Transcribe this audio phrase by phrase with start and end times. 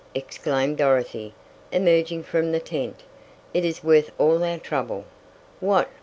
[0.15, 1.31] exclaimed Dorothy,
[1.71, 3.01] emerging from the tent.
[3.53, 5.05] "It is worth all our trouble."
[5.59, 5.89] "What!"